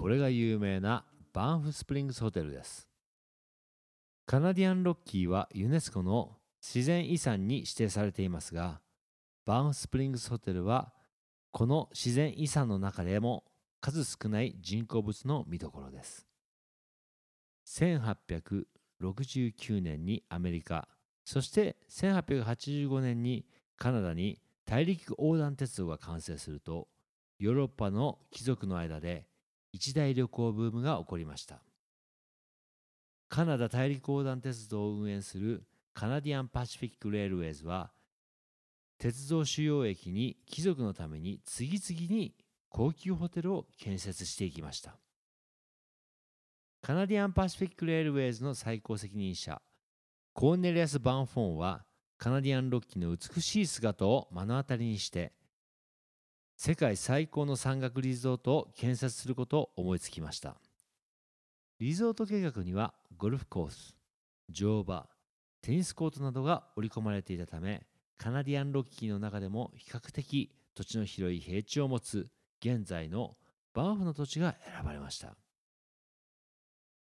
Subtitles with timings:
[0.00, 2.88] これが有名なバンフスプリングスホテルです。
[4.24, 8.80] カナディアンロッキーはユネスコの自然遺産に指定されていますが
[9.44, 10.94] バーンスプリングスホテルは
[11.50, 13.44] この自然遺産の中でも
[13.82, 16.26] 数少ない人工物の見どころです。
[17.66, 20.88] 1869年にアメリカ
[21.26, 23.44] そして1885年に
[23.76, 26.88] カナダに大陸横断鉄道が完成すると
[27.38, 29.28] ヨーロッパの貴族の間で
[29.72, 31.62] 一大旅行ブームが起こりました。
[33.28, 37.92] カナダ大陸横断鉄道を運営するカナディアンパシフィック・レールウェイズは
[38.98, 42.34] 鉄道主要駅に貴族のために次々に
[42.68, 44.98] 高級ホテルを建設していきました。
[46.82, 49.60] カナディアンパシフィック・レールウェイズの最高責任者
[50.32, 51.84] コーネリアス・バンフォンは
[52.18, 55.32] カナディアンロッキーの美しい姿を目の当たりにして
[56.62, 60.56] 世界最高の山岳リゾートを建設することを思いつきました。
[61.78, 63.96] リゾート計画にはゴルフコース
[64.50, 65.06] 乗馬
[65.62, 67.86] テニスコートなどが織り込まれていたため
[68.18, 72.28] カナディアンロッキーの中でも比較的土地の広い平地を持つ
[72.62, 73.38] 現在の
[73.72, 75.34] バンフの土地が選ばれました。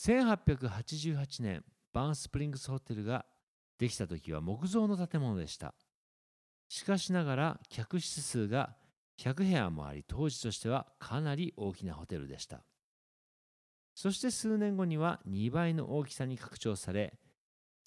[0.00, 3.24] 1888年バンスプリングスホテルが
[3.78, 5.72] できた時は木造の建物でした。
[6.68, 8.76] しかしながら客室数が
[9.20, 12.62] 100部屋もあり当時としてはかなり大きなホテルでした。
[13.94, 17.18] そして数年後には2倍の大きさに拡張され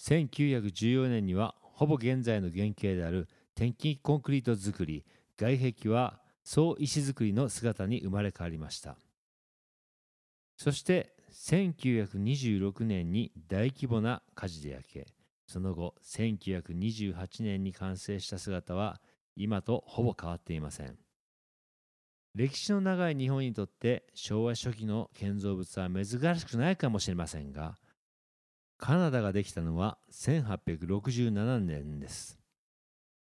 [0.00, 5.04] 1914年にはほぼ現在の原型である天気コンクリート造り
[5.36, 8.96] 外壁は総石造りの姿に生まれ変わりました。
[10.56, 15.06] そして1926年に大規模な火事で焼け
[15.48, 19.00] その後1928年に完成した姿は
[19.34, 21.03] 今とほぼ変わっていません。
[22.34, 26.04] 歴史の長い日本にとって昭和初期の建造物は珍
[26.36, 27.76] しくないかもしれませんが
[28.76, 32.38] カナダができたのは1867年です。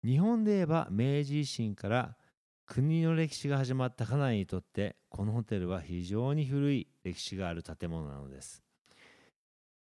[0.03, 2.17] 日本で言えば明治維新から
[2.65, 8.63] 国の歴史が始まったカナダにとってこのホテルは非常に古い歴史がある建物なのです。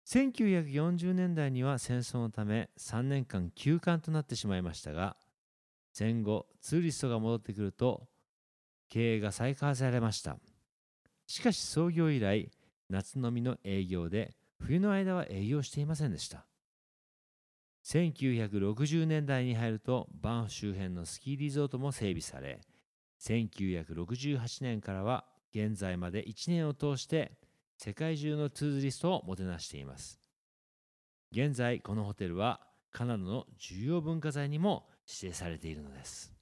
[0.09, 5.17] 1940年代には戦争のため3年間休館となってしまいましたが
[5.93, 8.09] 戦後ツーリストが戻ってくると
[8.91, 10.37] 経営が再開されました。
[11.27, 12.51] しかし創業以来
[12.91, 16.45] 夏のみの営業で冬の間は営業していませんでした。
[17.87, 22.61] 1960年代に入るとバンフ周辺のスキーリゾートも整備され
[23.23, 25.25] 1968年からは
[25.55, 27.33] 現在まで1年を通して
[27.79, 30.21] 世界中のツーズリストをもてなしています。
[31.33, 36.40] 現在このホテルはカナダの重要文化財にも指定されているのです。